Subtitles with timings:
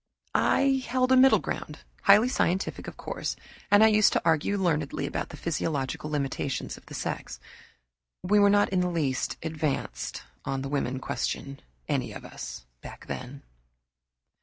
[0.33, 3.35] I held a middle ground, highly scientific, of course,
[3.69, 7.39] and used to argue learnedly about the physiological limitations of the sex.
[8.23, 13.43] We were not in the least "advanced" on the woman question, any of us, then.